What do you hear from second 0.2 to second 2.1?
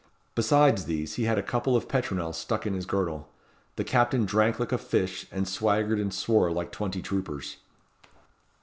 Besides these, he had a couple of